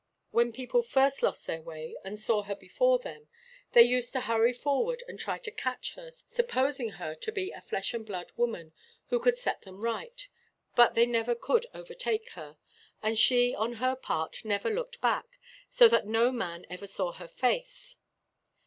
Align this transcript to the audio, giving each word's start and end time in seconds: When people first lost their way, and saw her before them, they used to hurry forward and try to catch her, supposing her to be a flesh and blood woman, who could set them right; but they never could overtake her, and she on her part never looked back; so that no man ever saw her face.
When 0.31 0.51
people 0.51 0.81
first 0.81 1.21
lost 1.21 1.45
their 1.45 1.61
way, 1.61 1.95
and 2.03 2.19
saw 2.19 2.41
her 2.41 2.55
before 2.55 2.97
them, 2.97 3.27
they 3.73 3.83
used 3.83 4.11
to 4.13 4.21
hurry 4.21 4.51
forward 4.51 5.03
and 5.07 5.19
try 5.19 5.37
to 5.37 5.51
catch 5.51 5.93
her, 5.93 6.09
supposing 6.25 6.93
her 6.97 7.13
to 7.13 7.31
be 7.31 7.51
a 7.51 7.61
flesh 7.61 7.93
and 7.93 8.03
blood 8.03 8.31
woman, 8.35 8.73
who 9.09 9.19
could 9.19 9.37
set 9.37 9.61
them 9.61 9.81
right; 9.83 10.27
but 10.75 10.95
they 10.95 11.05
never 11.05 11.35
could 11.35 11.67
overtake 11.75 12.29
her, 12.31 12.57
and 13.03 13.19
she 13.19 13.53
on 13.53 13.73
her 13.73 13.95
part 13.95 14.43
never 14.43 14.71
looked 14.71 14.99
back; 15.01 15.39
so 15.69 15.87
that 15.89 16.07
no 16.07 16.31
man 16.31 16.65
ever 16.71 16.87
saw 16.87 17.11
her 17.11 17.27
face. 17.27 17.95